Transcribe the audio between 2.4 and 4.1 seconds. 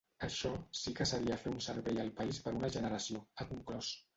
per una generació, ha conclòs.